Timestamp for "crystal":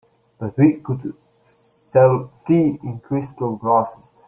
3.01-3.55